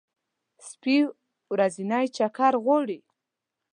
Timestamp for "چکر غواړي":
2.17-2.99